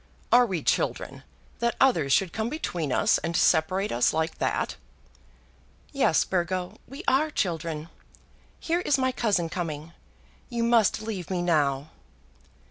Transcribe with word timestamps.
Are 0.31 0.47
we 0.47 0.63
children, 0.63 1.21
that 1.59 1.75
others 1.79 2.11
should 2.11 2.33
come 2.33 2.49
between 2.49 2.91
us 2.91 3.19
and 3.19 3.37
separate 3.37 3.91
us 3.91 4.13
like 4.13 4.39
that?" 4.39 4.75
"Yes, 5.91 6.25
Burgo; 6.25 6.79
we 6.87 7.03
are 7.07 7.29
children. 7.29 7.87
Here 8.59 8.79
is 8.79 8.97
my 8.97 9.11
cousin 9.11 9.47
coming. 9.47 9.93
You 10.49 10.63
must 10.63 11.03
leave 11.03 11.29
me 11.29 11.43
now." 11.43 11.89